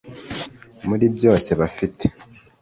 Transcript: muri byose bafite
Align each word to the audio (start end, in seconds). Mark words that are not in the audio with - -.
muri 0.87 1.05
byose 1.15 1.49
bafite 1.59 2.05